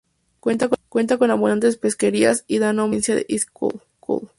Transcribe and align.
Cuenta 0.39 0.67
con 1.19 1.29
abundantes 1.29 1.77
pesquerías 1.77 2.43
y 2.47 2.57
da 2.57 2.73
nombre 2.73 2.73
a 2.73 2.73
la 2.73 2.85
provincia 2.87 3.15
de 3.17 3.25
Issyk-Kul. 3.29 4.29